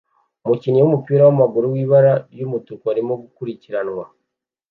Umukinnyi 0.45 0.79
wumupira 0.81 1.21
wamaguru 1.27 1.65
wibara 1.73 2.13
ryumutuku 2.31 2.83
arimo 2.93 3.13
gukurikiranwa 3.23 4.05